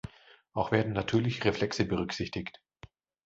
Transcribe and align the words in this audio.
Auch 0.53 0.71
werden 0.71 0.93
natürliche 0.93 1.45
Reflexe 1.45 1.85
berücksichtigt. 1.85 2.59